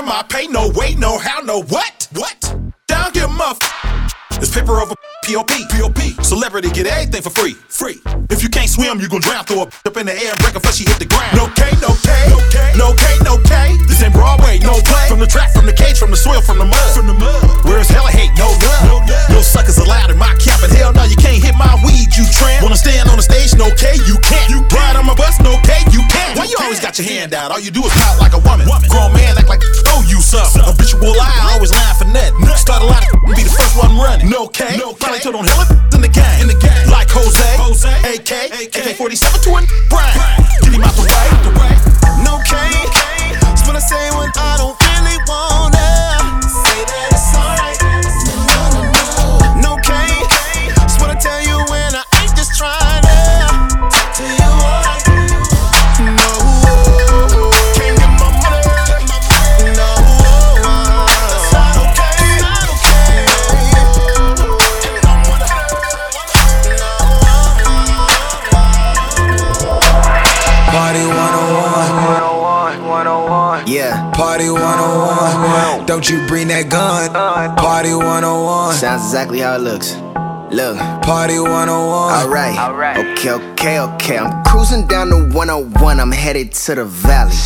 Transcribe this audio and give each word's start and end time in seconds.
of 0.00 0.06
my 0.06 0.22
pay. 0.28 0.46
No 0.48 0.68
way, 0.74 0.94
no 0.94 1.18
how, 1.18 1.40
no 1.40 1.62
what? 1.62 2.08
What? 2.12 2.40
Down 2.88 3.12
here, 3.12 3.28
muff. 3.28 3.58
It's 4.40 4.52
paper 4.52 4.80
over 4.80 4.94
POP. 5.24 5.50
POP. 5.68 6.24
Celebrity 6.24 6.70
get 6.70 6.86
everything 6.86 7.22
for 7.22 7.30
free. 7.30 7.52
Free. 7.68 8.00
If 8.30 8.42
you 8.42 8.48
can't 8.48 8.68
swim, 8.68 9.00
you 9.00 9.08
gon' 9.08 9.20
drown. 9.20 9.44
Throw 9.44 9.62
a 9.62 9.66
up 9.68 9.96
in 9.96 10.06
the 10.06 10.16
air 10.16 10.32
and 10.32 10.40
break 10.40 10.54
her 10.54 10.60
before 10.60 10.72
she 10.72 10.84
hit 10.84 10.98
the 10.98 11.04
ground. 11.04 11.36
No 11.36 11.46
K, 11.52 11.68
no 11.84 11.92
K, 12.00 12.08
no 12.32 12.40
K, 12.48 12.56
no 12.76 12.88
K, 12.96 13.04
no 13.22 13.36
K. 13.44 13.76
This 13.86 14.02
ain't 14.02 14.14
Broadway, 14.14 14.58
no 14.64 14.80
play. 14.80 15.08
From 15.08 15.20
the 15.20 15.28
track, 15.28 15.52
from 15.52 15.66
the 15.66 15.76
cage, 15.76 15.98
from 15.98 16.10
the 16.10 16.16
soil, 16.16 16.40
from 16.40 16.58
the 16.58 16.64
mud. 16.64 16.90
From 16.96 17.06
the 17.06 17.14
mud. 17.14 17.64
Where's 17.64 17.88
hella 17.88 18.10
hate, 18.10 18.32
got 26.90 26.98
your 26.98 27.06
hand 27.06 27.34
out? 27.34 27.52
All 27.52 27.62
you 27.62 27.70
do 27.70 27.86
is 27.86 27.92
pout 27.94 28.18
like 28.18 28.34
a 28.34 28.42
woman. 28.42 28.66
Grown 28.90 29.14
man 29.14 29.38
act 29.38 29.46
like 29.46 29.62
oh 29.94 30.02
you 30.10 30.18
suck. 30.18 30.50
Habitual 30.58 31.14
lie, 31.14 31.54
always 31.54 31.70
lying 31.70 31.94
for 31.94 32.10
net. 32.10 32.34
Start 32.58 32.82
a 32.82 32.86
lot 32.86 33.06
of 33.06 33.14
be 33.30 33.46
the 33.46 33.54
first 33.54 33.78
one 33.78 33.94
running. 33.94 34.26
No 34.26 34.48
K, 34.50 34.74
no 34.74 34.90
K. 34.98 34.98
Probably 34.98 35.20
told 35.22 35.36
on 35.38 35.46
hella 35.46 35.70
in 35.94 36.02
the 36.02 36.10
game, 36.10 36.42
in 36.42 36.48
the 36.50 36.58
game. 36.58 36.90
Like 36.90 37.06
Jose, 37.14 37.46
Jose, 37.62 37.86
AK, 37.86 38.74
AK 38.74 38.98
47 38.98 39.38
to 39.38 39.50
a 39.54 39.62
Brian. 39.86 40.18
Get 40.66 40.74
him 40.74 40.82
out 40.82 40.98
the 40.98 41.06
way. 41.06 41.70
No 42.26 42.42
K, 42.42 42.58
I 42.58 43.78
say 43.78 44.10
Don't 76.00 76.08
you 76.18 76.26
bring 76.28 76.48
that 76.48 76.70
gun. 76.70 77.12
Party 77.56 77.92
101. 77.92 78.74
sounds 78.74 79.02
exactly 79.02 79.40
how 79.40 79.56
it 79.56 79.58
looks. 79.58 79.96
Look, 80.50 80.78
Party 81.02 81.38
101. 81.38 81.68
alright. 82.56 82.96
Okay, 82.96 83.32
okay, 83.32 83.80
okay. 83.80 84.16
I'm 84.16 84.42
cruising 84.44 84.86
down 84.86 85.10
the 85.10 85.28
101. 85.36 86.00
I'm 86.00 86.10
headed 86.10 86.52
to 86.52 86.74
the 86.76 86.86
valley. 86.86 87.36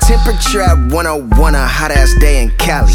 Temperature 0.00 0.60
at 0.60 0.92
101, 0.92 1.54
a 1.54 1.66
hot 1.66 1.90
ass 1.90 2.12
day 2.20 2.42
in 2.42 2.50
Cali. 2.58 2.92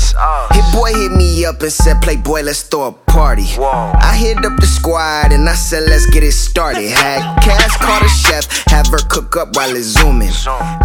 Hit-Boy 0.52 0.94
hit 0.94 1.12
me 1.12 1.46
up 1.46 1.64
and 1.64 1.72
said, 1.74 2.00
Playboy, 2.04 2.42
let's 2.42 2.62
throw 2.62 2.84
a 2.84 2.92
party. 3.18 3.50
I 3.58 4.14
hit 4.16 4.46
up 4.46 4.62
the 4.62 4.68
squad 4.68 5.34
and 5.34 5.50
I 5.50 5.56
said, 5.56 5.90
let's 5.90 6.06
get 6.06 6.22
it 6.22 6.34
started. 6.34 6.86
Had 6.86 7.26
Cass 7.42 7.76
call 7.78 8.00
the 8.00 8.08
chef, 8.08 8.46
have 8.70 8.86
her 8.94 9.02
cook 9.10 9.36
up 9.36 9.56
while 9.56 9.76
it's 9.76 9.98
zooming. 9.98 10.30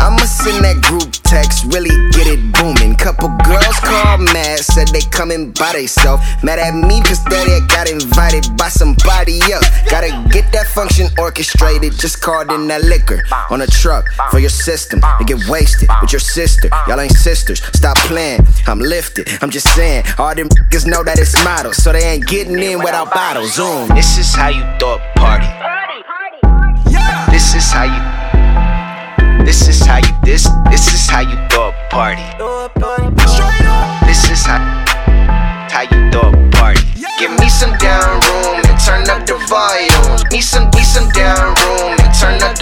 I'ma 0.01 0.25
send 0.25 0.65
that 0.65 0.81
group 0.81 1.13
text, 1.29 1.69
really 1.77 1.93
get 2.17 2.33
it 2.33 2.41
booming. 2.57 2.97
Couple 2.97 3.29
girls 3.45 3.77
called 3.85 4.25
mad, 4.33 4.61
said 4.61 4.89
they 4.89 5.05
coming 5.13 5.53
by 5.53 5.77
theyself. 5.77 6.25
Mad 6.43 6.59
at 6.59 6.73
me 6.73 7.05
cause 7.05 7.21
daddy 7.29 7.61
got 7.69 7.91
invited 7.91 8.49
by 8.57 8.69
somebody 8.69 9.37
else. 9.53 9.69
Gotta 9.93 10.09
get 10.33 10.49
that 10.57 10.67
function 10.73 11.13
orchestrated, 11.19 11.93
just 12.01 12.23
called 12.23 12.51
in 12.51 12.67
that 12.69 12.81
liquor 12.89 13.21
on 13.51 13.61
a 13.61 13.67
truck 13.67 14.09
for 14.31 14.39
your 14.39 14.51
system 14.51 15.05
to 15.21 15.25
get 15.29 15.37
wasted 15.53 15.91
with 16.01 16.13
your 16.17 16.25
sister. 16.25 16.71
Y'all 16.89 16.99
ain't 16.99 17.13
sisters, 17.13 17.61
stop 17.77 17.97
playing. 18.09 18.41
I'm 18.67 18.81
lifted, 18.81 19.29
I'm 19.43 19.51
just 19.51 19.69
saying. 19.77 20.05
All 20.17 20.35
them 20.35 20.49
niggas 20.73 20.87
know 20.87 21.05
that 21.05 21.19
it's 21.19 21.37
models, 21.45 21.77
so 21.77 21.93
they 21.93 22.01
ain't 22.01 22.22
getting 22.27 22.59
in 22.59 22.79
without 22.79 23.13
bottles. 23.13 23.55
Zoom. 23.55 23.89
This 23.89 24.19
is 24.19 24.35
how 24.35 24.49
you 24.49 24.63
throw 24.79 24.95
a 24.95 25.13
party. 25.17 25.47
This 27.31 27.55
is 27.55 27.71
how 27.73 27.85
you. 27.85 29.45
This 29.45 29.69
is 29.69 29.85
how 29.85 29.99
you. 29.99 30.13
This 30.25 30.49
this 30.71 30.93
is 30.93 31.09
how 31.09 31.21
you 31.21 31.37
throw 31.49 31.69
a 31.69 31.89
party. 31.91 32.23
This 34.07 34.31
is 34.31 34.45
how 34.45 34.59
how 35.71 35.83
you 35.83 36.11
throw 36.11 36.31
a 36.31 36.51
party. 36.53 36.83
Give 37.19 37.33
me 37.39 37.49
some 37.49 37.77
down 37.79 38.21
room 38.21 38.63
and 38.67 38.79
turn 38.85 39.09
up 39.11 39.27
the 39.27 39.39
volume. 39.49 40.19
Me 40.31 40.41
some 40.41 40.71
me 40.75 40.83
some 40.83 41.09
down 41.11 41.55
room 41.65 41.97
and 41.99 42.15
turn 42.15 42.43
up 42.43 42.57
the 42.59 42.62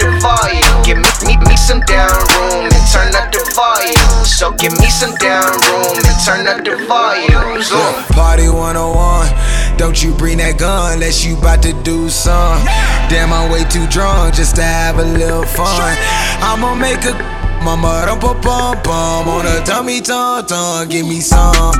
Give 0.91 0.99
me 0.99 1.07
me, 1.23 1.37
me 1.47 1.55
some 1.55 1.79
down 1.87 2.11
room 2.35 2.67
and 2.67 2.85
turn 2.91 3.15
up 3.15 3.31
the 3.31 3.39
volume. 3.55 4.25
So 4.25 4.51
give 4.51 4.73
me 4.73 4.89
some 4.89 5.15
down 5.15 5.47
room 5.71 5.95
and 5.95 6.19
turn 6.19 6.43
up 6.51 6.65
the 6.67 6.83
volume. 6.83 7.63
Zoom. 7.63 8.03
Party 8.11 8.49
101. 8.49 9.77
Don't 9.77 10.03
you 10.03 10.11
bring 10.13 10.39
that 10.39 10.59
gun 10.59 10.95
unless 10.95 11.23
you 11.23 11.37
bout 11.37 11.63
to 11.63 11.71
do 11.83 12.09
some. 12.09 12.59
Damn, 13.07 13.31
I'm 13.31 13.49
way 13.49 13.63
too 13.71 13.87
drunk 13.87 14.35
just 14.35 14.57
to 14.57 14.63
have 14.63 14.99
a 14.99 15.05
little 15.05 15.47
fun. 15.47 15.95
I'ma 16.43 16.75
make 16.75 17.05
a 17.07 17.15
mama 17.63 18.03
rum 18.11 18.19
pum 18.19 18.41
pum 18.41 18.75
pum 18.83 19.29
on 19.29 19.45
a 19.47 19.63
tummy 19.63 20.01
tum 20.01 20.45
tum. 20.45 20.89
Give 20.89 21.07
me 21.07 21.21
some. 21.21 21.71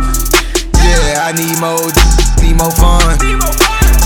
Yeah, 0.80 1.28
I 1.28 1.36
need 1.36 1.60
more, 1.60 1.84
need 2.40 2.56
more 2.56 2.72
fun. 2.72 3.20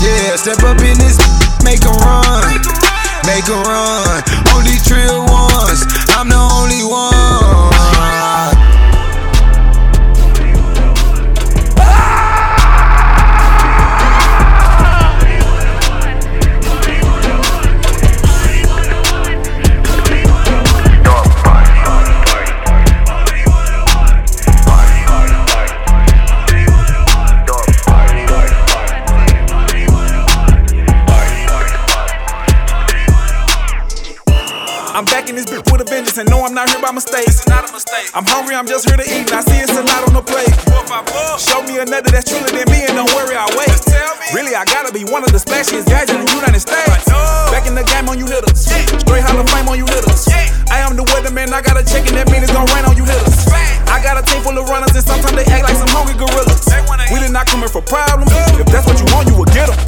Yeah, 0.02 0.34
step 0.34 0.66
up 0.66 0.82
in 0.82 0.98
this, 0.98 1.22
make 1.62 1.86
a 1.86 1.94
run, 1.94 2.85
make 3.26 3.48
a 3.48 3.58
run. 3.66 4.22
Only 4.54 4.78
trill 4.86 5.26
ones, 5.26 5.82
I'm 6.16 6.28
the 6.28 6.36
only 6.36 6.82
one. 6.84 8.75
Bitch 36.16 36.24
with 36.24 36.24
a 36.24 36.24
vengeance 36.24 36.24
and 36.24 36.30
no, 36.30 36.44
I'm 36.44 36.54
not 36.54 36.70
here 36.70 36.80
by 36.80 36.92
mistake. 36.92 37.28
It's 37.28 37.46
not 37.48 37.68
a 37.68 37.72
mistake. 37.72 38.10
I'm 38.14 38.24
hungry, 38.24 38.54
I'm 38.54 38.66
just 38.66 38.88
here 38.88 38.96
to 38.96 39.04
eat. 39.04 39.28
And 39.28 39.36
I 39.36 39.40
see 39.44 39.60
it's 39.60 39.76
a 39.76 39.82
lot 39.82 40.08
on 40.08 40.14
the 40.14 40.24
plate. 40.24 40.52
Show 41.40 41.62
me 41.62 41.78
another 41.78 42.10
that's 42.10 42.28
truer 42.28 42.48
than 42.48 42.68
me, 42.72 42.84
and 42.86 42.96
don't 42.96 43.10
worry, 43.12 43.36
I'll 43.36 43.52
wait. 43.56 43.72
Really, 44.34 44.54
I 44.54 44.64
gotta 44.64 44.92
be 44.92 45.04
one 45.04 45.22
of 45.24 45.32
the 45.32 45.38
splashiest 45.38 45.86
guys 45.86 46.08
in 46.10 46.24
the 46.24 46.30
United 46.32 46.60
States. 46.60 47.04
Back 47.52 47.66
in 47.66 47.74
the 47.74 47.84
game 47.84 48.08
on 48.08 48.18
you 48.18 48.26
hitters. 48.26 48.66
Straight 48.66 49.24
Hall 49.24 49.38
of 49.38 49.48
Fame 49.50 49.68
on 49.68 49.78
you 49.78 49.86
hitters. 49.86 50.28
I 50.70 50.82
am 50.82 50.96
the 50.96 51.04
weatherman, 51.04 51.52
I 51.52 51.62
got 51.62 51.78
a 51.78 51.84
check, 51.84 52.06
and 52.08 52.16
that 52.16 52.30
mean 52.30 52.42
it's 52.42 52.52
gonna 52.52 52.70
rain 52.74 52.84
on 52.84 52.96
you 52.96 53.04
hitters. 53.04 53.46
I 53.86 54.02
got 54.02 54.18
a 54.18 54.22
team 54.22 54.42
full 54.42 54.56
of 54.58 54.68
runners, 54.68 54.94
and 54.94 55.04
sometimes 55.04 55.36
they 55.36 55.46
act 55.46 55.64
like 55.64 55.78
some 55.78 55.90
hungry 55.92 56.16
gorillas. 56.18 56.66
We 57.12 57.20
did 57.20 57.30
not 57.30 57.46
come 57.46 57.60
here 57.60 57.70
for 57.70 57.82
problems. 57.82 58.32
If 58.58 58.66
that's 58.66 58.86
what 58.86 58.98
you 58.98 59.06
want, 59.14 59.28
you 59.28 59.36
will 59.36 59.50
get 59.52 59.70
them. 59.70 59.78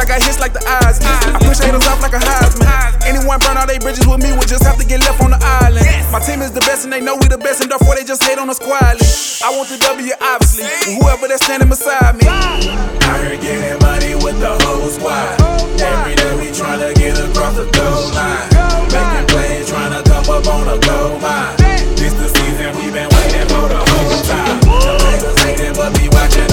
I 0.00 0.04
got 0.06 0.22
hits 0.22 0.40
like 0.40 0.54
the 0.56 0.64
eyes. 0.64 0.96
I 1.04 1.36
push 1.44 1.60
haters 1.60 1.84
off 1.84 2.00
like 2.00 2.16
a 2.16 2.22
Heisman. 2.24 2.64
Anyone 3.04 3.38
burn 3.40 3.60
all 3.60 3.66
they 3.66 3.76
bridges 3.78 4.06
with 4.08 4.22
me 4.24 4.32
would 4.32 4.48
just 4.48 4.64
have 4.64 4.78
to 4.80 4.86
get 4.86 5.00
left 5.00 5.20
on 5.20 5.30
the 5.30 5.40
island. 5.60 5.86
My 6.12 6.20
team 6.20 6.42
is 6.42 6.50
the 6.50 6.60
best 6.66 6.84
and 6.84 6.92
they 6.92 7.00
know 7.00 7.16
we 7.16 7.28
the 7.28 7.38
best, 7.38 7.60
and 7.62 7.70
therefore 7.70 7.94
they 7.94 8.04
just 8.04 8.22
hate 8.24 8.38
on 8.38 8.50
us 8.50 8.58
quietly. 8.58 9.06
I 9.44 9.54
want 9.56 9.68
the 9.68 9.78
W, 9.78 10.12
obviously. 10.20 10.66
with 10.66 10.98
Whoever 10.98 11.28
that's 11.28 11.44
standing 11.44 11.68
beside 11.68 12.16
me. 12.18 12.26
Out 12.26 13.20
here 13.22 13.38
getting 13.38 13.78
money 13.80 14.14
with 14.18 14.38
the 14.40 14.52
whole 14.66 14.90
squad. 14.90 15.40
Every 15.80 16.14
day 16.14 16.32
we 16.36 16.48
tryna 16.52 16.92
get 16.94 17.16
across 17.16 17.56
the 17.56 17.64
goal 17.70 18.10
line. 18.12 18.48
Making 18.90 19.26
plays, 19.30 19.70
tryna 19.70 20.04
come 20.04 20.28
up 20.28 20.46
on 20.50 20.66
a 20.68 20.76
gold 20.82 21.22
mine. 21.22 21.56
This 21.96 22.12
the 22.14 22.28
season 22.28 22.74
we 22.76 22.90
been 22.90 23.08
waiting 23.08 23.46
for 23.48 23.64
the 23.70 23.80
whole 23.80 24.22
time. 24.26 24.60
The 24.60 24.92
niggas 24.98 25.38
hating, 25.40 25.74
but 25.78 25.94
be 25.96 26.08
watching 26.10 26.49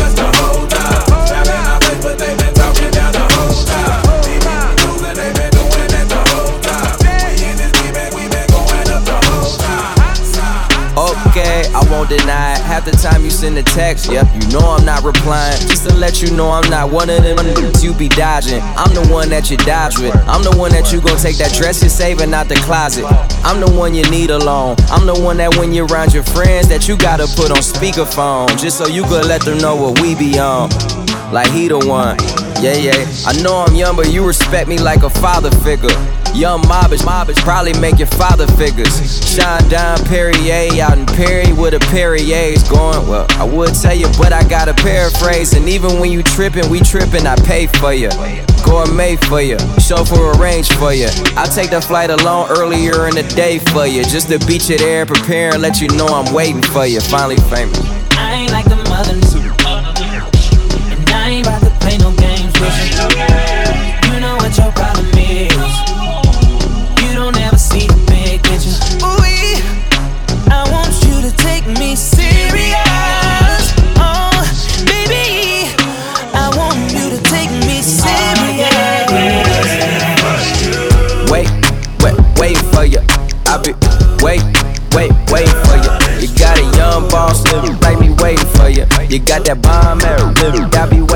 won't 12.08 12.22
deny 12.22 12.54
it. 12.54 12.62
Half 12.62 12.86
the 12.86 12.92
time 12.92 13.24
you 13.24 13.30
send 13.30 13.58
a 13.58 13.64
text, 13.64 14.12
yep, 14.12 14.28
you 14.34 14.48
know 14.50 14.60
I'm 14.60 14.86
not 14.86 15.04
replying. 15.04 15.60
Just 15.62 15.88
to 15.88 15.96
let 15.96 16.22
you 16.22 16.32
know 16.36 16.52
I'm 16.52 16.70
not 16.70 16.92
one 16.92 17.10
of 17.10 17.24
them 17.24 17.38
you 17.82 17.94
be 17.94 18.10
dodging. 18.10 18.62
I'm 18.62 18.94
the 18.94 19.08
one 19.12 19.30
that 19.30 19.50
you 19.50 19.58
dodge 19.58 19.98
with. 20.00 20.16
I'm 20.28 20.44
the 20.44 20.56
one 20.58 20.72
that 20.72 20.92
you 20.92 21.02
gon' 21.02 21.18
take 21.18 21.38
that 21.38 21.54
dress 21.54 21.82
you're 21.82 21.90
saving 21.90 22.34
out 22.34 22.48
the 22.48 22.56
closet. 22.56 23.06
I'm 23.44 23.60
the 23.60 23.72
one 23.72 23.94
you 23.94 24.04
need 24.10 24.30
alone. 24.30 24.76
I'm 24.90 25.06
the 25.06 25.20
one 25.20 25.38
that 25.38 25.56
when 25.58 25.74
you're 25.74 25.88
around 25.88 26.14
your 26.14 26.24
friends 26.24 26.68
that 26.70 26.88
you 26.88 26.98
gotta 26.98 27.28
put 27.36 27.52
on 27.52 27.58
speakerphone. 27.58 28.48
Just 28.60 28.78
so 28.78 28.88
you 28.88 29.04
could 29.04 29.26
let 29.26 29.42
them 29.42 29.58
know 29.60 29.76
what 29.76 30.02
we 30.02 30.16
be 30.16 30.40
on. 30.40 30.70
Like 31.32 31.50
he 31.52 31.68
the 31.68 31.80
one. 31.80 32.18
Yeah, 32.62 32.74
yeah. 32.74 33.06
I 33.26 33.40
know 33.44 33.64
I'm 33.68 33.76
young, 33.76 33.96
but 33.96 34.12
you 34.12 34.26
respect 34.26 34.68
me 34.68 34.80
like 34.80 35.04
a 35.04 35.10
father 35.10 35.52
figure. 35.62 35.94
Young 36.34 36.62
mobbish, 36.64 37.02
mobbish, 37.06 37.38
probably 37.38 37.74
make 37.80 38.00
your 38.00 38.08
father 38.08 38.48
figures. 38.58 38.98
Shine 39.36 39.68
down 39.70 40.04
Perrier 40.06 40.82
out 40.82 40.98
in 40.98 41.06
Perry 41.06 41.54
with 41.54 41.76
a 41.76 41.80
Perrier's 41.92 42.68
going. 42.68 43.08
Well, 43.08 43.28
I 43.32 43.44
would 43.44 43.76
tell 43.76 43.94
you, 43.96 44.08
but 44.18 44.34
I 44.34 44.44
gotta 44.48 44.74
paraphrase. 44.74 45.54
And 45.54 45.70
even 45.70 46.00
when 46.00 46.12
you 46.12 46.24
trippin', 46.24 46.70
we 46.70 46.80
trippin', 46.80 47.28
I 47.28 47.36
pay 47.36 47.68
for 47.68 47.94
you. 47.94 48.10
Gourmet 48.66 49.16
for 49.16 49.42
you, 49.42 49.58
chauffeur 49.80 50.34
arrange 50.38 50.70
for 50.74 50.94
you. 50.94 51.10
I'll 51.38 51.48
take 51.48 51.70
the 51.70 51.80
flight 51.82 52.10
alone 52.10 52.50
earlier 52.50 53.08
in 53.08 53.16
the 53.16 53.24
day 53.36 53.60
for 53.60 53.86
you. 53.86 54.04
Just 54.04 54.30
to 54.30 54.40
beat 54.48 54.68
you 54.68 54.78
there, 54.78 55.06
prepare 55.06 55.54
and 55.54 55.62
let 55.62 55.80
you 55.80 55.88
know 55.90 56.08
I'm 56.08 56.34
waiting 56.34 56.64
for 56.64 56.86
you. 56.86 57.02
Finally 57.02 57.38
famous. 57.50 57.80
I 58.18 58.34
ain't 58.34 58.52
like 58.52 58.66
the 58.66 58.78
mothers. 58.90 59.36
And 59.36 61.10
I 61.12 61.30
ain't 61.30 61.48
about 61.48 61.62
to 61.62 61.77
with 62.60 62.78
you. 62.92 64.20
Know 64.20 64.36
what 64.38 64.58
your 64.58 64.72
problem 64.72 65.08
is. 65.14 65.54
You 67.04 67.14
don't 67.14 67.38
ever 67.38 67.58
see 67.58 67.86
the 67.88 67.96
big 68.08 68.42
picture. 68.44 68.74
Ooh, 69.06 69.22
I 70.52 70.66
want 70.72 70.94
you 71.06 71.22
to 71.22 71.32
take 71.38 71.68
me 71.80 71.96
serious. 71.96 72.82
Oh, 74.02 74.34
baby, 74.86 75.70
I 76.34 76.50
want 76.58 76.92
you 76.92 77.10
to 77.16 77.22
take 77.30 77.52
me 77.68 77.82
serious. 77.82 78.74
Wait, 81.30 81.50
wait, 82.02 82.18
wait 82.40 82.58
for 82.74 82.86
you. 82.86 83.02
I 83.46 83.58
be 83.62 83.74
wait, 84.24 84.42
wait, 84.96 85.12
wait 85.32 85.50
for 85.66 85.78
you. 85.78 85.94
You 86.20 86.28
got 86.40 86.58
a 86.58 86.64
young 86.76 87.08
boss 87.10 87.44
living, 87.54 87.80
like 87.82 88.00
me 88.00 88.10
waiting 88.20 88.48
for 88.58 88.68
you. 88.70 88.86
You 89.10 89.20
got 89.20 89.46
that 89.46 89.62
bomb 89.62 90.02
arrow 90.02 90.32
living, 90.42 90.66
I 90.74 90.90
be 90.90 91.07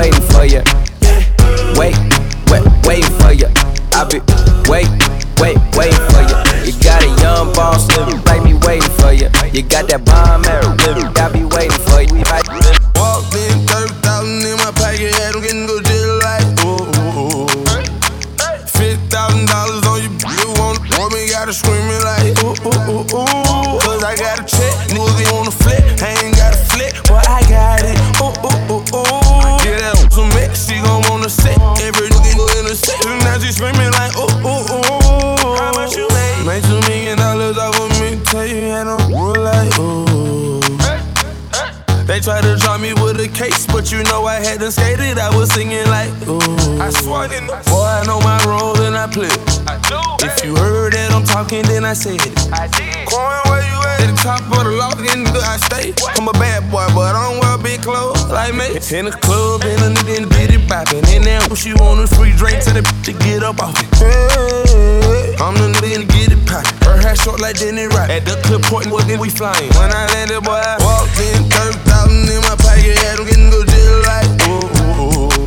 short 67.22 67.40
like 67.40 67.56
Denny 67.56 67.86
Rock. 67.86 68.10
At 68.10 68.26
the 68.26 68.34
clip 68.42 68.62
point, 68.62 68.90
what 68.90 69.06
then 69.06 69.20
we 69.20 69.30
flying. 69.30 69.70
When 69.78 69.90
I 69.94 70.06
landed, 70.10 70.42
boy, 70.42 70.58
I 70.58 70.76
walked 70.82 71.18
in, 71.22 71.46
30,000 71.46 72.26
in 72.26 72.42
my 72.42 72.56
pocket, 72.58 72.98
had 72.98 73.18
them 73.18 73.26
getting 73.30 73.50
go 73.50 73.62
jail 73.62 74.02
like, 74.10 74.26
ooh, 74.50 74.66
ooh, 74.82 75.30
ooh. 75.30 75.46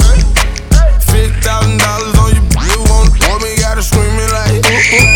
$50,000 1.12 2.16
on 2.16 2.31
you, 2.31 2.44
you 2.63 2.80
want, 2.88 3.12
want 3.27 3.44
me, 3.44 3.60
gotta 3.60 3.83
screaming 3.83 4.31
like, 4.31 4.63
ooh, 4.63 4.72
ooh, 4.72 5.04
ooh, 5.04 5.12
ooh. 5.12 5.15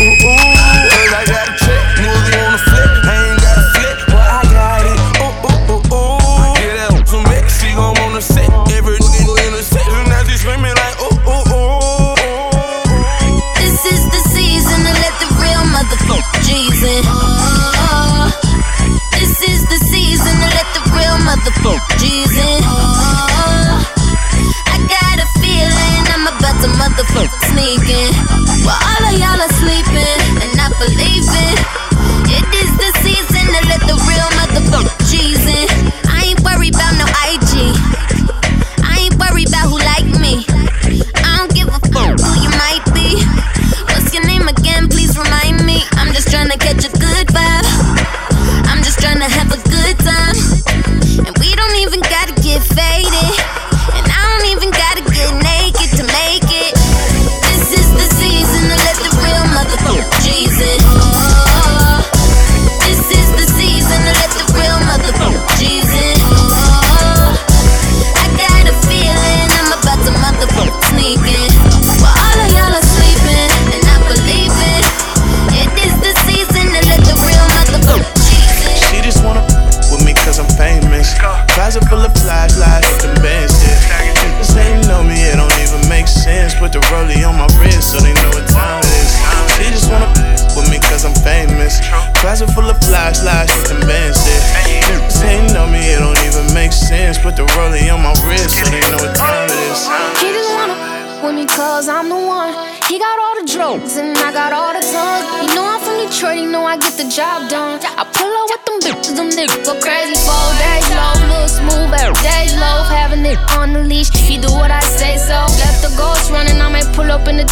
G's 21.98 22.34
in. 22.34 22.62
Oh, 22.66 23.78
I 24.66 24.76
got 24.90 25.16
a 25.22 25.26
feeling 25.38 26.02
I'm 26.10 26.26
about 26.26 26.56
to 26.62 26.68
motherfucker 26.80 27.40
sneak 27.52 27.86
in. 27.88 28.12
While 28.66 28.80
all 28.80 29.02
of 29.06 29.14
y'all 29.18 29.40
are 29.40 29.49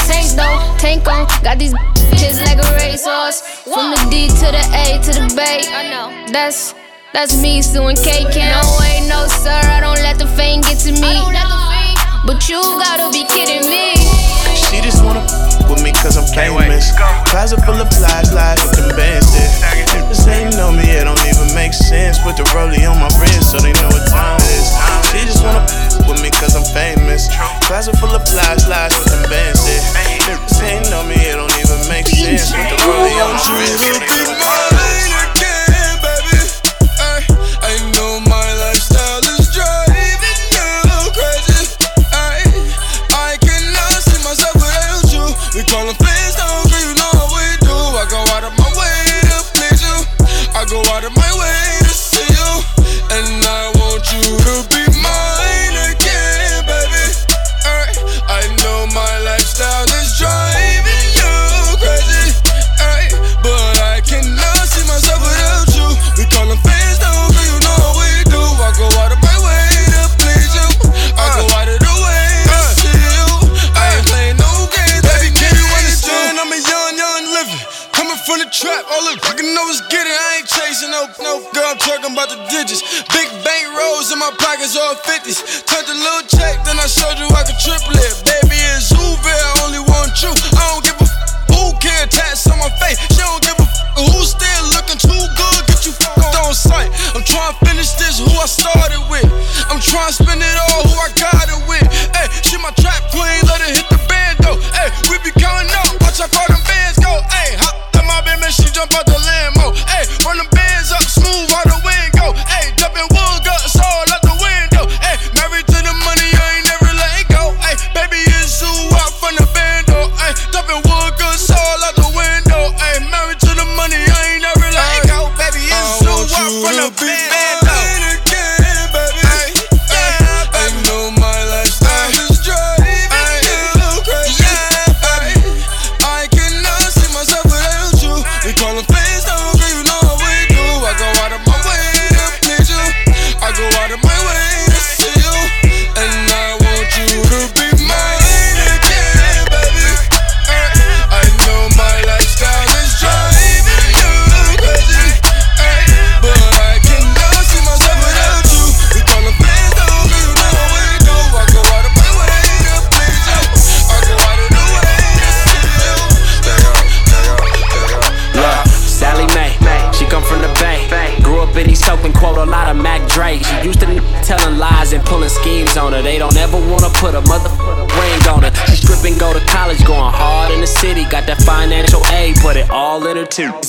tank 0.07 0.31
though. 0.37 0.59
Tank 0.79 1.09
on, 1.09 1.27
got 1.43 1.59
these 1.59 1.75
bitches 2.13 2.39
like 2.47 2.59
a 2.59 2.69
racehorse. 2.77 3.41
From 3.65 3.91
the 3.91 4.01
D 4.11 4.29
to 4.29 4.49
the 4.53 4.65
A 4.77 5.01
to 5.03 5.13
the 5.17 5.27
Bay. 5.35 5.65
I 5.73 5.91
know. 5.91 6.33
That's 6.33 6.75
that's 7.13 7.35
me 7.41 7.63
suing 7.63 7.97
K 7.97 8.25
No 8.29 8.63
way, 8.79 9.01
no 9.09 9.27
sir, 9.27 9.49
I 9.49 9.81
don't 9.81 9.99
let 10.05 10.19
the 10.19 10.27
fame 10.37 10.61
get 10.61 10.79
to 10.85 10.93
me. 10.93 11.25
But 12.27 12.49
you 12.49 12.61
gotta 12.61 13.09
be 13.11 13.25
kidding 13.25 13.65
me. 13.71 13.97
She 14.69 14.85
just 14.85 15.03
wanna 15.03 15.25
with 15.69 15.83
me 15.83 15.93
cause 15.93 16.21
I'm 16.21 16.29
famous. 16.37 16.93
Closet 17.25 17.65
full 17.65 17.81
of 17.81 17.89
flashlights 17.89 18.65
with 18.69 18.77
them 18.77 18.97
bands, 18.97 19.33
yeah. 19.33 19.89
Niggas 19.97 20.29
ain't 20.29 20.57
know 20.57 20.71
me, 20.71 20.85
it 20.85 21.05
don't 21.05 21.21
even 21.25 21.49
make 21.55 21.73
sense. 21.73 22.19
Put 22.21 22.37
the 22.37 22.45
rollie 22.53 22.85
on 22.85 23.01
my 23.01 23.09
wrist 23.17 23.53
so 23.53 23.59
they 23.59 23.73
know 23.81 23.89
what 23.89 24.05
time 24.09 24.37
it 24.37 24.53
is. 24.53 24.69
She 25.09 25.25
just 25.25 25.43
wanna 25.43 25.65
with 26.09 26.23
me 26.23 26.31
cause 26.31 26.57
I'm 26.57 26.65
famous. 26.65 27.29
Closet 27.69 27.97
full 28.01 28.11
of 28.17 28.25
flashlights 28.27 28.97
with 28.99 29.13
them 29.13 29.29
bands, 29.31 29.61
yeah. 29.69 29.85
Niggas 30.25 30.63
ain't 30.65 30.91
know 30.91 31.05
me, 31.05 31.15
it 31.15 31.37
don't 31.37 31.53
even 31.61 31.81
make 31.89 32.09
sense. 32.09 32.51
Put 32.51 32.69
the 32.69 32.77
rollie 32.89 33.21
on 33.21 33.37
my 33.37 34.98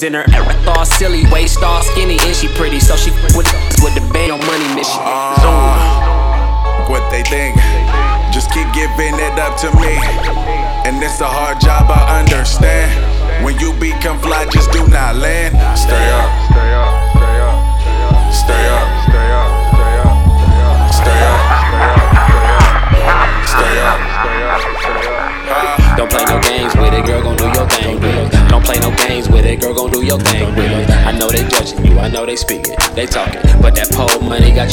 in 0.03 0.13
her 0.13 0.48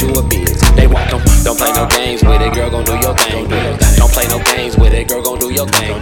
you 0.06 0.14
a 0.14 0.22
biz. 0.22 0.60
They 0.78 0.86
want 0.86 1.10
them. 1.10 1.22
Don't 1.42 1.58
play 1.58 1.72
no 1.72 1.86
games 1.90 2.22
with 2.22 2.42
it, 2.42 2.54
girl, 2.54 2.70
gon' 2.70 2.84
do 2.84 2.94
your 3.02 3.14
thing. 3.18 3.48
Don't 3.98 4.12
play 4.12 4.26
no 4.28 4.38
games 4.42 4.76
with 4.78 4.94
it, 4.94 5.08
girl, 5.08 5.22
gon' 5.22 5.38
do 5.38 5.50
your 5.52 5.66
thing. 5.66 5.94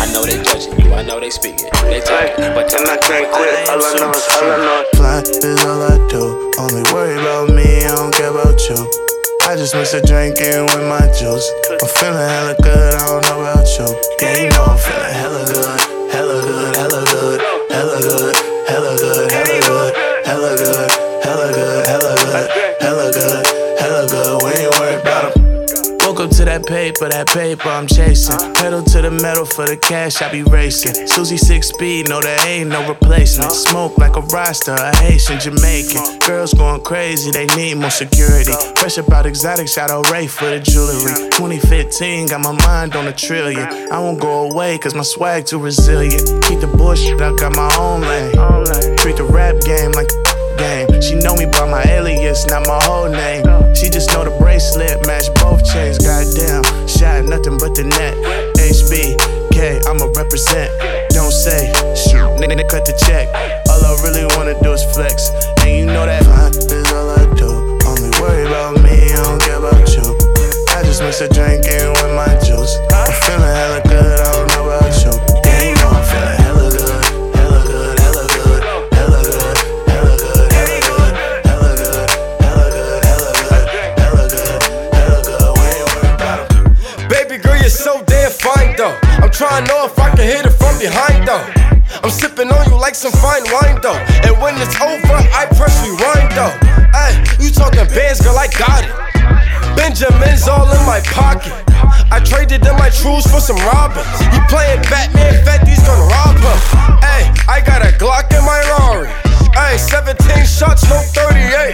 I 0.00 0.08
know 0.12 0.24
they 0.24 0.40
judging 0.42 0.78
you, 0.80 0.92
I 0.92 1.02
know 1.02 1.20
they 1.20 1.30
speaking, 1.30 1.68
they 1.84 2.00
talking, 2.00 2.52
but 2.56 2.68
that 2.68 2.88
I 2.88 2.96
can't 2.96 3.28
quit. 3.32 3.68
All 3.68 3.80
I 3.80 3.92
know 4.00 4.10
is, 4.10 4.26
all 4.32 4.44
I 4.44 4.56
know 4.56 4.80
is 4.82 4.88
fly 4.96 5.20
is 5.20 5.64
all 5.64 5.82
I 5.82 5.96
do. 6.08 6.52
Only 6.58 6.82
worry 6.92 7.16
about 7.20 7.48
me, 7.50 7.84
I 7.84 7.94
don't 7.96 8.14
care 8.14 8.30
about 8.30 8.60
you. 8.68 8.78
I 9.42 9.56
just 9.56 9.74
mix 9.74 9.92
a 9.92 10.00
drink 10.00 10.38
in 10.38 10.64
with 10.66 10.86
my 10.86 11.02
juice. 11.18 11.48
I'm 11.68 11.88
feeling 11.98 12.28
hella 12.28 12.54
good, 12.62 12.94
I 12.94 13.06
don't 13.06 13.24
know 13.26 13.40
about 13.42 13.66
you. 13.66 13.88
Yeah, 14.20 14.44
you 14.44 14.50
know 14.50 14.64
I'm 14.64 14.78
feeling 14.78 15.12
hella 15.12 15.44
good, 15.46 15.81
that 26.62 26.68
paper, 26.68 27.08
that 27.08 27.28
paper 27.28 27.68
I'm 27.68 27.86
chasing. 27.86 28.54
Pedal 28.54 28.82
to 28.82 29.02
the 29.02 29.10
metal 29.10 29.44
for 29.44 29.66
the 29.66 29.76
cash, 29.76 30.22
I 30.22 30.30
be 30.30 30.42
racing. 30.42 31.06
Susie 31.06 31.36
six 31.36 31.68
speed, 31.68 32.08
no, 32.08 32.20
there 32.20 32.38
ain't 32.46 32.70
no 32.70 32.86
replacement. 32.88 33.52
Smoke 33.52 33.98
like 33.98 34.16
a 34.16 34.20
roster, 34.20 34.72
a 34.72 34.94
Haitian, 34.96 35.40
Jamaican. 35.40 36.18
Girls 36.20 36.54
going 36.54 36.82
crazy, 36.82 37.30
they 37.30 37.46
need 37.56 37.76
more 37.76 37.90
security. 37.90 38.52
Fresh 38.76 38.98
about 38.98 39.26
exotic, 39.26 39.68
shout 39.68 39.90
out 39.90 40.10
Ray 40.10 40.26
for 40.26 40.50
the 40.50 40.60
jewelry. 40.60 41.30
2015, 41.30 42.28
got 42.28 42.40
my 42.40 42.52
mind 42.64 42.94
on 42.96 43.06
a 43.06 43.12
trillion. 43.12 43.66
I 43.90 43.98
won't 43.98 44.20
go 44.20 44.50
away, 44.50 44.78
cause 44.78 44.94
my 44.94 45.02
swag 45.02 45.46
too 45.46 45.58
resilient. 45.58 46.44
Keep 46.44 46.60
the 46.60 46.72
bullshit, 46.76 47.20
I 47.20 47.34
got 47.36 47.56
my 47.56 47.70
own 47.78 48.02
lane. 48.02 48.32
Treat 48.98 49.16
the 49.16 49.24
rap 49.24 49.60
game 49.62 49.92
like 49.92 50.08
game. 50.56 50.88
She 51.00 51.14
know 51.16 51.34
me 51.36 51.46
by 51.46 51.68
my 51.68 51.82
alias, 51.84 52.46
not 52.46 52.66
my 52.66 52.78
whole 52.84 53.08
name. 53.08 53.44
She 53.74 53.88
just 53.90 54.12
know 54.12 54.24
the 54.24 54.34
bracelet 54.38 55.06
match 55.06 55.26
both 55.40 55.64
chains. 55.64 55.98
Goddamn, 55.98 56.62
shot 56.86 57.24
nothing 57.24 57.58
but 57.58 57.74
the 57.74 57.84
net. 57.84 58.14
HBK, 58.56 59.86
I'ma 59.86 60.06
represent. 60.16 60.70
Don't 61.10 61.32
say 61.32 61.72
shoot, 61.96 62.30
nigga, 62.40 62.68
cut 62.68 62.84
the 62.84 62.94
check. 63.06 63.28
All 63.68 63.82
I 63.84 63.92
really 64.04 64.26
wanna 64.36 64.54
do 64.62 64.72
is 64.72 64.84
flex, 64.94 65.30
and 65.60 65.70
you 65.70 65.86
know 65.86 66.06
that 66.06 66.24
fine 66.24 66.54
is 66.54 66.92
all 66.92 67.10
I 67.10 67.24
do. 67.34 67.78
Only 67.84 68.10
worry 68.20 68.46
about 68.46 68.80
me, 68.80 69.12
I 69.12 69.22
don't 69.22 69.40
care 69.42 69.58
about 69.58 69.88
you. 69.94 70.06
I 70.72 70.82
just 70.84 71.02
mix 71.02 71.20
a 71.20 71.28
drink 71.28 71.66
in 71.66 71.90
with 72.00 72.12
my 72.14 72.32
juice. 72.44 72.78
I'm 72.92 73.12
feeling 73.24 73.52
hella 73.52 73.80
good, 73.84 74.18
I 74.20 74.31
like 92.92 93.00
some 93.08 93.20
fine 93.24 93.44
wine 93.48 93.80
though. 93.80 93.96
And 94.28 94.36
when 94.36 94.52
it's 94.60 94.76
over, 94.76 95.16
I 95.32 95.48
press 95.56 95.80
rewind 95.80 96.28
though. 96.36 96.52
Hey, 96.92 97.16
you 97.40 97.48
talking 97.48 97.88
bands, 97.88 98.20
girl, 98.20 98.36
I 98.36 98.48
got 98.52 98.84
it. 98.84 98.92
Benjamin's 99.72 100.44
all 100.46 100.68
in 100.68 100.84
my 100.84 101.00
pocket. 101.08 101.56
I 102.12 102.20
traded 102.20 102.60
in 102.66 102.76
my 102.76 102.90
trues 102.90 103.24
for 103.24 103.40
some 103.40 103.56
robins. 103.64 104.04
He 104.28 104.36
playing 104.52 104.84
Batman, 104.92 105.40
Fetty's 105.40 105.80
gonna 105.80 106.04
rob 106.04 106.36
him. 106.36 106.60
Hey, 107.00 107.32
I 107.48 107.64
got 107.64 107.80
a 107.80 107.96
Glock 107.96 108.28
in 108.36 108.44
my 108.44 108.60
Rari. 108.76 109.08
Hey, 109.56 109.78
17 109.78 110.44
shots, 110.44 110.84
no 110.92 111.00
38. 111.16 111.72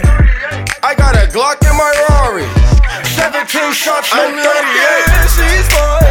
I 0.87 0.95
got 0.95 1.19
a 1.19 1.27
Glock 1.35 1.59
in 1.67 1.75
my 1.75 1.91
Rari. 2.15 2.47
17 3.19 3.75
shots, 3.75 4.15
no 4.15 4.23
38. 4.23 6.08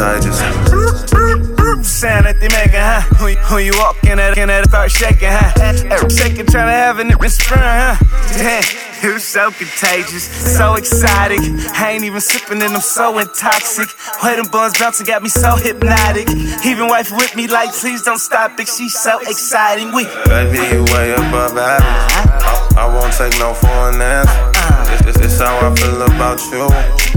So 0.00 0.18
contagious. 0.18 0.40
Sound 1.84 2.24
that 2.24 2.40
they 2.40 2.48
making, 2.48 2.80
huh? 2.80 3.04
When, 3.20 3.36
when 3.52 3.64
you 3.64 3.76
walk 3.76 4.02
in 4.04 4.18
at, 4.18 4.38
in 4.38 4.48
at 4.48 4.64
start 4.68 4.90
shaking, 4.90 5.28
huh? 5.28 5.52
Every 5.60 6.10
second 6.10 6.48
trying 6.48 6.68
to 6.68 6.76
have 6.76 6.98
an 6.98 7.12
spring, 7.28 7.60
huh? 7.60 7.96
Damn, 8.36 8.64
it 9.04 9.12
was 9.12 9.24
so 9.24 9.50
contagious, 9.50 10.24
so 10.24 10.74
exciting. 10.74 11.60
I 11.76 11.92
ain't 11.92 12.04
even 12.04 12.20
sipping 12.20 12.62
and 12.62 12.72
I'm 12.74 12.80
so 12.80 13.20
intoxic. 13.20 13.92
Way 14.24 14.36
them 14.36 14.48
buns 14.50 14.78
bouncing 14.78 15.06
got 15.06 15.22
me 15.22 15.28
so 15.28 15.56
hypnotic. 15.56 16.28
Even 16.64 16.88
wife 16.88 17.10
with 17.12 17.36
me 17.36 17.46
like, 17.46 17.72
please 17.72 18.02
don't 18.02 18.20
stop 18.20 18.58
it. 18.58 18.68
She's 18.68 18.98
so 18.98 19.20
exciting. 19.20 19.92
We 19.92 20.04
Baby, 20.24 20.64
you 20.72 20.84
way 20.94 21.12
above 21.12 21.56
average. 21.56 22.72
I, 22.76 22.84
I 22.84 22.86
won't 22.88 23.12
take 23.12 23.36
no 23.38 23.52
for 23.52 23.68
an 23.92 24.00
answer. 24.00 24.32
Uh-uh. 24.32 25.04
This, 25.04 25.16
this, 25.16 25.16
this 25.16 25.40
how 25.40 25.60
I 25.60 25.74
feel 25.76 26.02
about 26.02 26.40
you. 26.52 27.09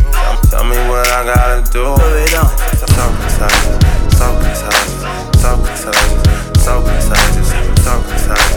Tell 0.54 0.64
me 0.66 0.78
what 0.88 1.08
I 1.08 1.26
gotta 1.26 1.72
do. 1.72 1.96
Put 1.96 2.14
it 2.14 2.36
on. 2.36 2.46
So 7.84 8.02
precise. 8.04 8.53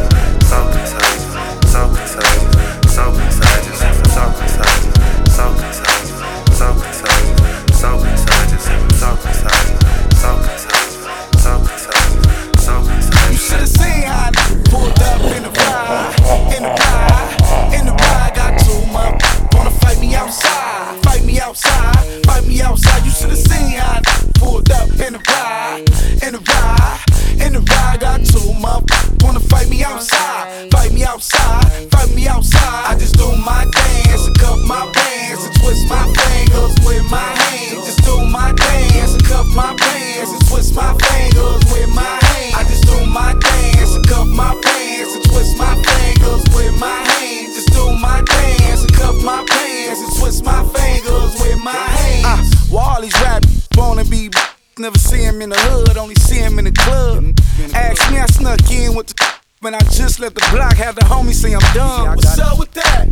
Just 60.17 60.21
left 60.21 60.35
the 60.35 60.57
block, 60.57 60.75
have 60.77 60.95
the 60.95 61.03
homie 61.03 61.35
say 61.35 61.53
I'm 61.53 61.61
done. 61.75 62.17
What's 62.17 62.39
up 62.39 62.59
with 62.59 62.73
that? 62.73 63.07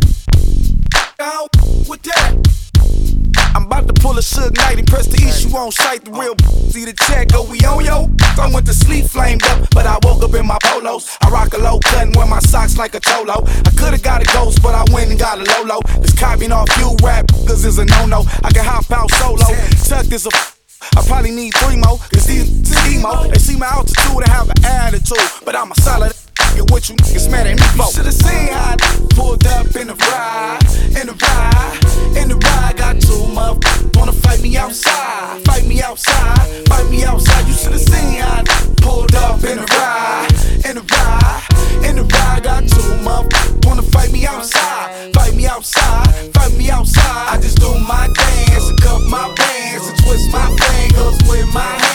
Out 1.19 1.49
with 1.87 2.01
that? 2.03 2.33
I'm 3.53 3.65
about 3.65 3.87
to 3.87 3.93
pull 3.93 4.17
a 4.17 4.21
Suge 4.21 4.55
Knight 4.57 4.79
and 4.79 4.87
press 4.87 5.07
the 5.07 5.21
issue 5.21 5.55
on 5.55 5.71
sight. 5.71 6.03
The 6.03 6.11
real 6.11 6.35
see 6.71 6.85
the 6.85 6.93
check, 6.93 7.29
go 7.29 7.43
we 7.43 7.59
on 7.61 7.85
yo. 7.85 8.09
I 8.41 8.49
went 8.51 8.65
to 8.67 8.73
sleep 8.73 9.05
flamed 9.05 9.43
up, 9.45 9.69
but 9.71 9.85
I 9.85 9.99
woke 10.03 10.23
up 10.23 10.33
in 10.33 10.47
my 10.47 10.57
polos. 10.63 11.17
I 11.21 11.29
rock 11.29 11.53
a 11.53 11.57
low 11.57 11.79
cut 11.79 12.07
and 12.07 12.15
wear 12.15 12.25
my 12.25 12.39
socks 12.39 12.77
like 12.77 12.95
a 12.95 12.99
cholo. 12.99 13.43
I 13.45 13.71
could've 13.77 14.01
got 14.01 14.21
a 14.21 14.27
ghost, 14.33 14.61
but 14.63 14.73
I 14.73 14.83
went 14.91 15.11
and 15.11 15.19
got 15.19 15.37
a 15.37 15.45
Lolo. 15.45 15.81
This 16.01 16.17
copying 16.17 16.51
off 16.51 16.69
you 16.77 16.95
rap, 17.03 17.27
cause 17.47 17.65
is 17.65 17.77
a 17.77 17.85
no 17.85 18.05
no. 18.05 18.25
I 18.43 18.49
can 18.51 18.65
hop 18.65 18.89
out 18.91 19.11
solo. 19.11 19.45
Tuck 19.85 20.11
is 20.11 20.25
a 20.25 20.31
I 20.97 21.05
probably 21.05 21.31
need 21.31 21.53
three 21.55 21.77
more, 21.77 21.97
cause 22.13 22.25
these 22.25 22.49
emo. 22.89 23.29
They 23.29 23.39
see 23.39 23.57
my 23.57 23.67
altitude 23.67 24.21
and 24.25 24.29
have 24.29 24.49
an 24.49 24.65
attitude, 24.65 25.17
but 25.45 25.55
I'm 25.55 25.71
a 25.71 25.75
solid 25.75 26.13
Get 26.55 26.71
what 26.71 26.89
you 26.89 26.95
niggas 26.95 27.29
mad 27.29 27.47
at 27.47 27.59
me 27.59 27.67
for. 27.75 27.91
Should've 27.91 28.13
seen 28.13 28.47
how 28.53 28.73
I 28.73 28.77
pulled 29.11 29.45
up 29.47 29.75
in 29.75 29.87
the 29.87 29.95
ride, 29.95 30.63
in 30.99 31.07
the 31.07 31.15
ride, 31.19 31.79
in 32.15 32.29
the 32.29 32.35
ride. 32.35 32.77
Got 32.77 33.01
two 33.01 33.21
motherfuckers 33.35 33.97
wanna 33.97 34.13
fight 34.13 34.41
me 34.41 34.55
outside, 34.57 35.43
fight 35.45 35.65
me 35.65 35.81
outside, 35.81 36.67
fight 36.67 36.89
me 36.89 37.03
outside. 37.03 37.47
You 37.47 37.53
should've 37.53 37.81
seen 37.81 38.21
how 38.21 38.39
I 38.39 38.43
pulled 38.81 39.15
up 39.15 39.43
in 39.43 39.57
the 39.57 39.67
ride, 39.75 40.31
in 40.65 40.75
the 40.79 40.85
ride, 40.95 41.43
in 41.87 41.95
the 41.97 42.03
ride. 42.03 42.43
Got 42.43 42.63
two 42.67 42.89
motherfuckers 43.03 43.65
wanna 43.65 43.83
fight 43.83 44.11
me 44.11 44.25
outside, 44.25 45.13
fight 45.13 45.35
me 45.35 45.45
outside, 45.47 46.33
fight 46.33 46.53
me 46.57 46.69
outside. 46.69 47.35
I 47.35 47.41
just 47.41 47.59
do 47.59 47.69
my 47.79 48.07
dance 48.13 48.71
cup 48.85 49.01
my 49.09 49.33
bands 49.35 49.87
and 49.87 49.97
twist 50.03 50.31
my 50.31 50.47
fingers 50.55 51.17
with 51.27 51.53
my 51.53 51.61
hands. 51.61 51.94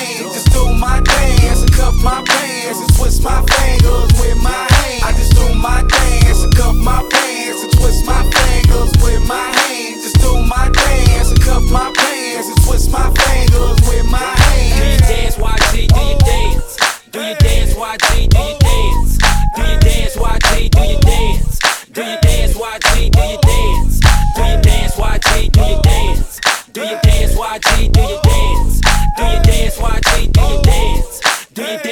My 2.02 2.22
dance 2.24 2.78
and 2.78 2.94
twist 2.96 3.22
my 3.22 3.44
fingers 3.44 4.10
with 4.20 4.42
my 4.42 4.50
hands. 4.50 5.02
I 5.04 5.12
just 5.12 5.32
do 5.36 5.54
my 5.54 5.82
dance 5.86 6.42
and 6.44 6.54
cup 6.56 6.74
my 6.74 7.06
pants 7.10 7.62
and 7.62 7.72
twist 7.72 8.06
my 8.06 8.22
fingers 8.30 8.92
with 9.04 9.26
my 9.28 9.36
hands. 9.36 10.02
Just 10.04 10.18
do 10.20 10.32
my 10.46 10.70
dance 10.70 11.30
and 11.30 11.40
cup 11.42 11.62
my 11.64 11.92
pants 11.94 12.48
and 12.48 12.56
twist 12.64 12.90
my 12.90 13.12
fingers 13.12 13.76
with 13.88 14.10
my 14.10 14.18
hands. 14.18 14.80
Do 14.80 14.86
your 14.88 14.98
dance, 14.98 15.36
YG, 15.36 15.88
do 15.88 16.00
your 16.00 16.18
dance. 16.24 16.76
Do 17.12 17.20
your 17.20 17.36
dance, 17.36 17.74
YG, 17.74 18.28
do 18.30 18.38
your 18.38 18.58
dance. 18.58 19.18
Do 19.54 19.62
your 19.62 19.78
dance, 19.80 20.16
YG, 20.16 20.70
do 20.70 20.80
your 20.80 21.00
dance. 21.00 21.58
Do 21.92 22.00
your 22.00 22.20
dance, 22.20 22.54
YG, 22.56 23.10
do 23.12 23.20
your 23.20 23.40
dance. 23.44 24.00
Do 24.34 24.40
your 24.40 24.60
dance, 24.62 24.94
YG, 24.96 25.52
do 25.52 25.60
your 25.60 25.82
dance. 25.82 26.40
Do 26.72 26.80
your 26.80 27.00
dance, 27.02 27.34
YG, 27.34 27.92
do 27.92 28.00
your 28.00 28.20
dance. 28.22 28.80
Do 29.16 29.22
your 29.22 29.42
dance, 29.42 29.76
YG, 29.76 30.32
do 30.32 30.40
your 30.40 30.62
dance. 30.62 31.20
Do 31.52 31.62
your 31.62 31.78
dance, 31.78 31.89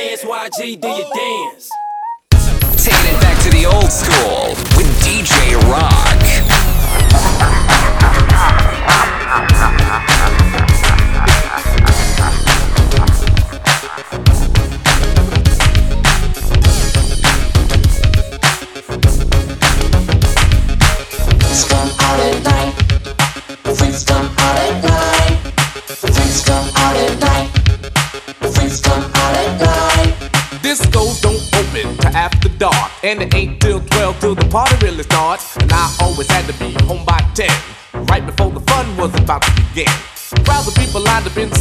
YG, 0.48 0.80
do 0.80 0.88
your 0.88 0.98
dance. 1.14 1.70
Taking 2.82 3.14
it 3.14 3.20
back 3.20 3.42
to 3.42 3.50
the 3.50 3.66
old 3.66 3.92
school 3.92 4.48
with 4.76 4.88
DJ 5.02 5.60
Rock. 5.70 6.07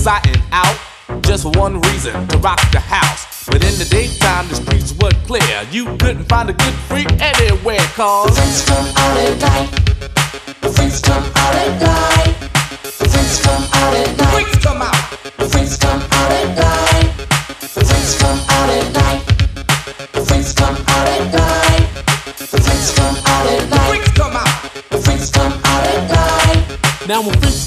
Inside 0.07 0.27
and 0.27 0.43
out, 0.53 0.79
just 1.23 1.43
for 1.43 1.51
one 1.59 1.81
reason 1.81 2.27
to 2.29 2.37
rock 2.37 2.59
the 2.71 2.79
house. 2.79 3.45
But 3.45 3.63
in 3.63 3.77
the 3.77 3.85
daytime, 3.89 4.47
the 4.47 4.55
streets 4.55 4.93
were 4.93 5.11
clear. 5.27 5.67
You 5.69 5.97
couldn't 5.97 6.25
find 6.29 6.49
a 6.49 6.53
good 6.53 6.73
freak 6.87 7.11
anywhere, 7.19 7.83
cause. 7.95 8.37
Freaks 8.37 8.65
come 8.65 8.87
out 8.95 9.17
at 9.17 9.41
night. 9.41 9.69
The 10.61 10.69
freaks 10.69 11.01
come 11.01 11.23
out 11.35 11.55
at 11.55 11.81
night. 11.81 12.35
Freaks 12.83 13.43
come 13.43 13.63
out 13.73 13.93
at 13.95 14.17
night. 14.17 14.31
Freaks 14.31 14.57
come 14.63 14.81
out. 14.81 14.95
Freaks 15.51 15.77
come 15.77 16.01
out 16.01 16.31
at 16.31 16.55
night. 16.55 17.07
Freaks 17.59 18.17
come 18.21 18.39
out 18.47 18.69
at 18.69 18.93
night. 18.93 19.21
The 20.13 20.21
freaks 20.23 20.53
come 20.53 20.75
out 20.87 21.07
at 21.07 21.33
night. 21.35 21.83
Freaks 22.47 22.95
come 22.95 23.15
out 23.27 23.47
at 23.47 23.69
night. 23.69 23.89
Freaks 23.89 24.11
come 24.15 24.35
out. 24.37 24.47
Freaks 25.03 25.29
come 25.31 25.51
out 25.51 25.83
at 25.83 26.09
night. 26.09 27.07
Now 27.07 27.21
when 27.21 27.37
freaks 27.39 27.66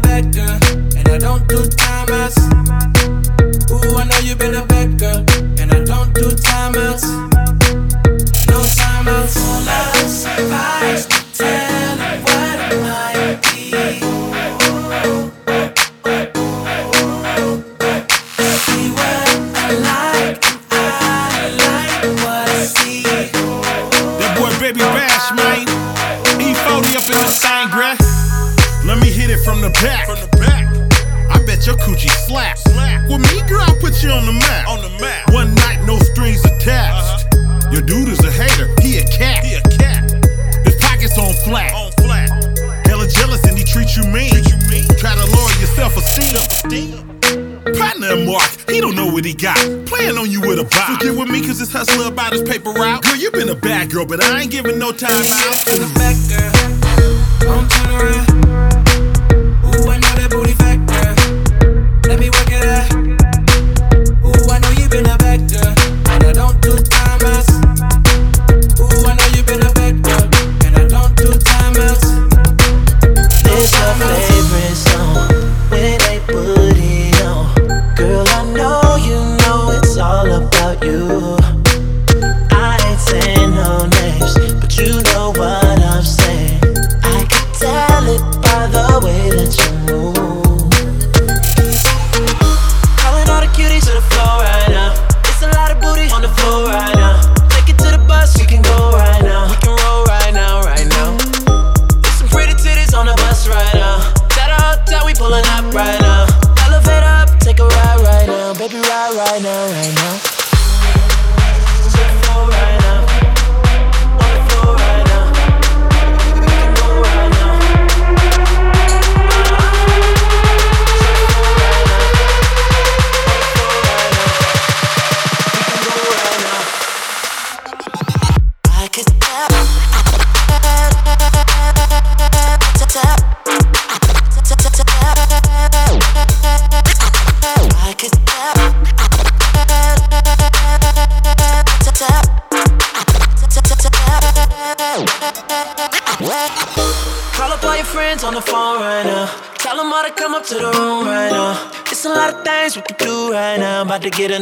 Bad 0.00 0.34
girl, 0.34 0.65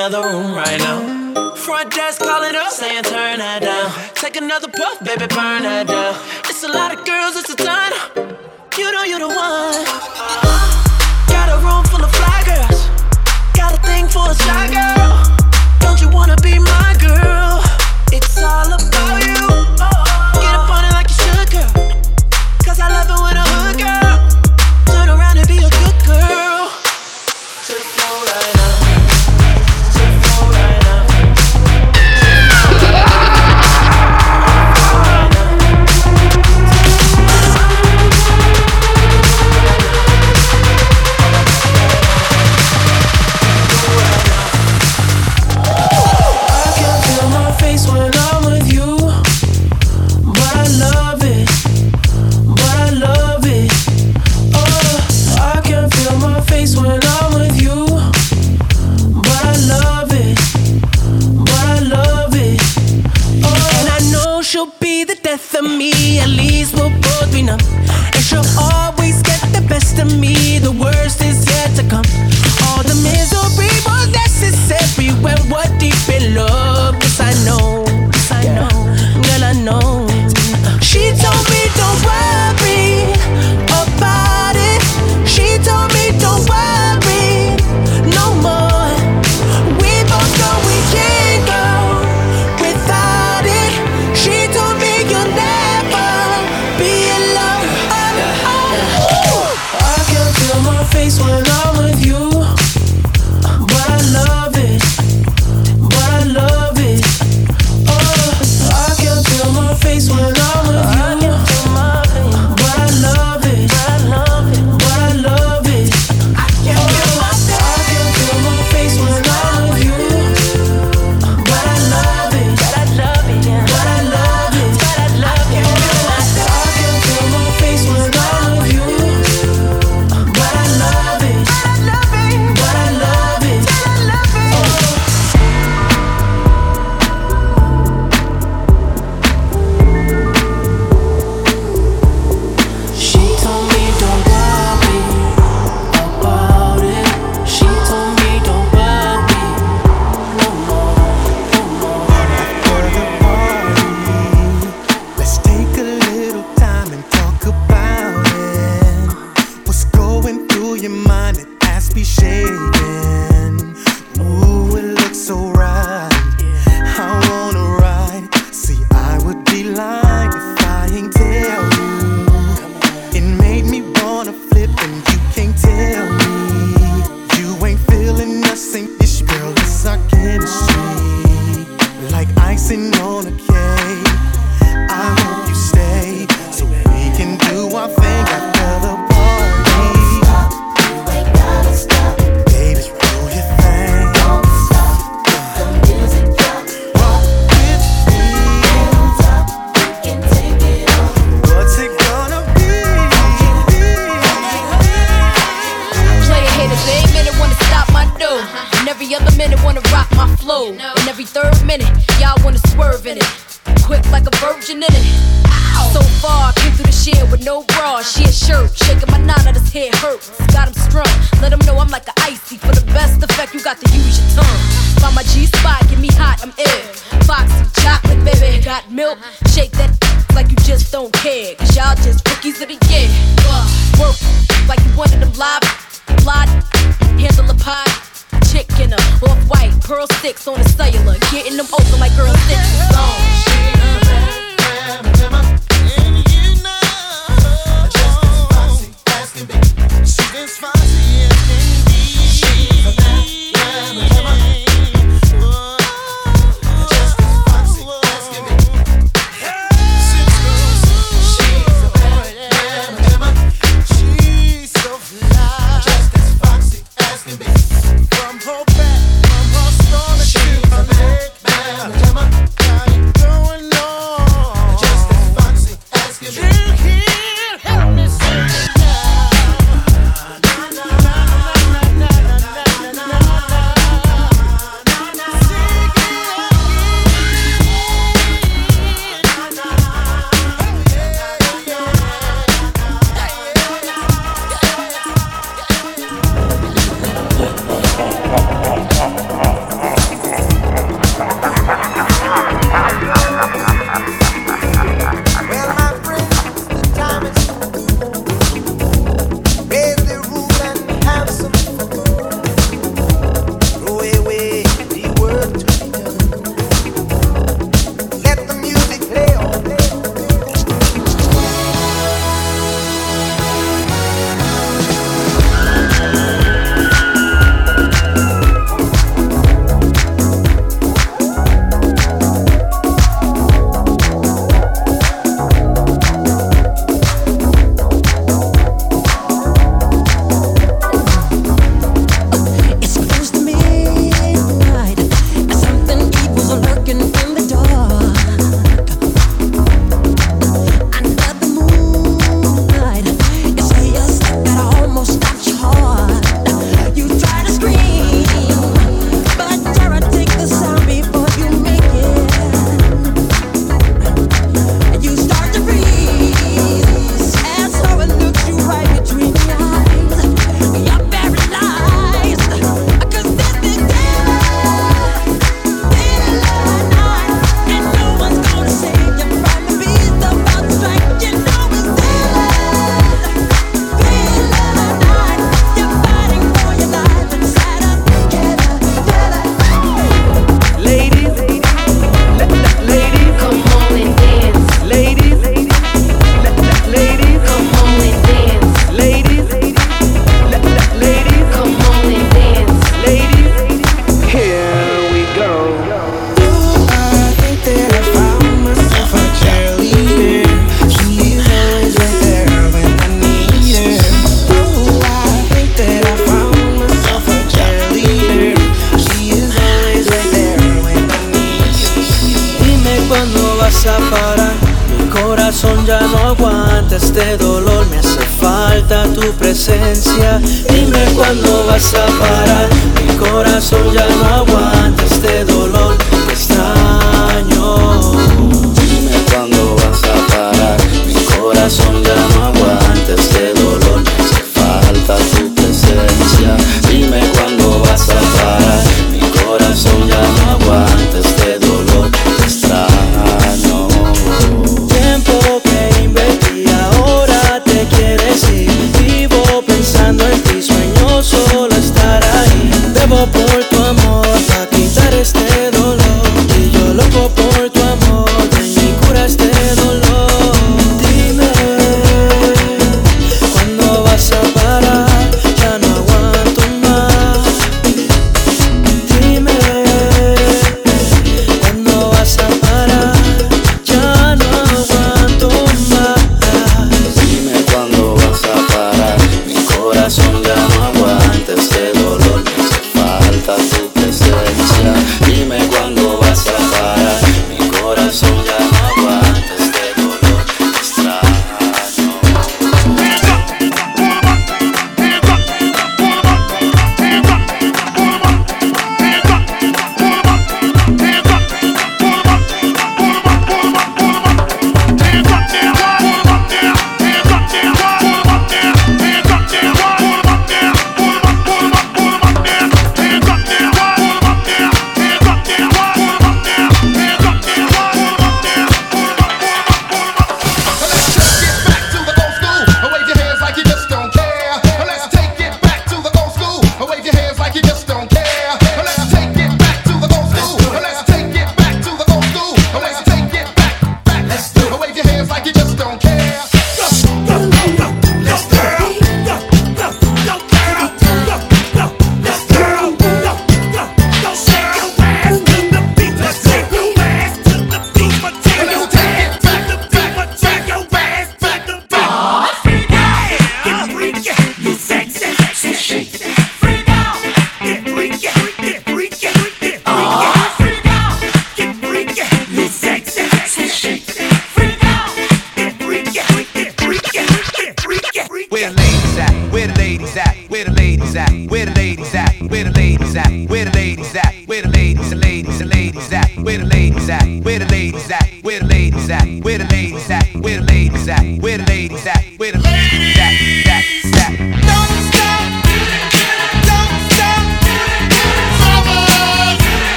another 0.00 0.30
room 0.30 0.49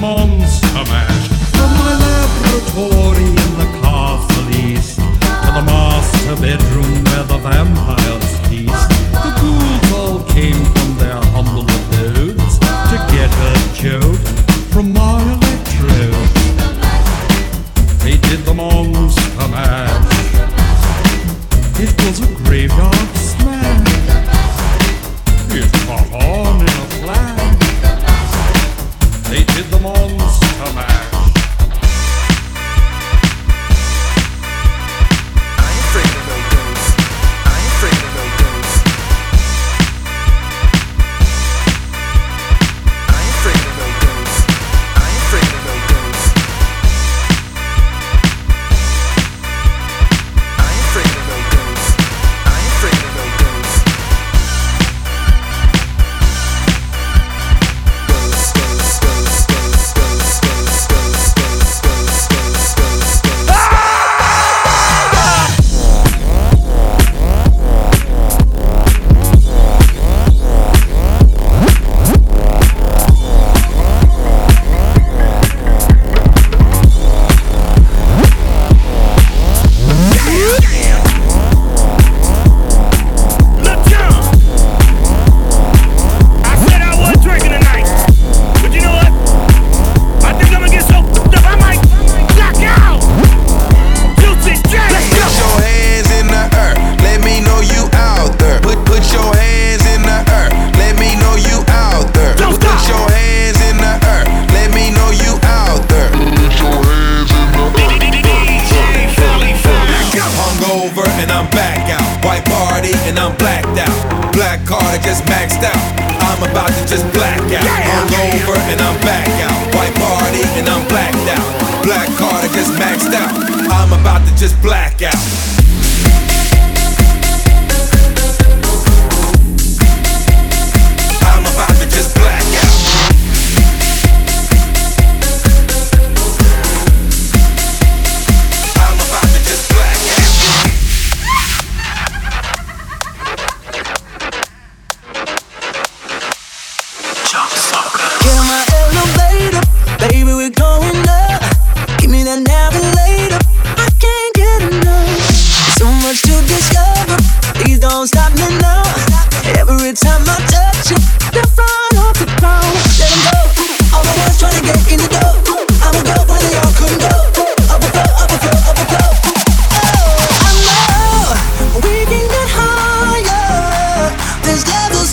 monster 0.00 0.84
mash 0.88 1.09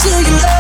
to 0.07 0.21
your 0.21 0.39
love, 0.39 0.56